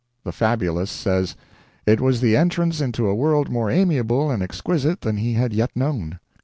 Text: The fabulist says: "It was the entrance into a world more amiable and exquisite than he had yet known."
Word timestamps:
The 0.23 0.31
fabulist 0.31 0.95
says: 0.99 1.35
"It 1.85 2.01
was 2.01 2.21
the 2.21 2.35
entrance 2.35 2.81
into 2.81 3.07
a 3.07 3.13
world 3.13 3.51
more 3.51 3.69
amiable 3.69 4.31
and 4.31 4.41
exquisite 4.41 5.01
than 5.01 5.17
he 5.17 5.33
had 5.33 5.53
yet 5.53 5.75
known." 5.75 6.17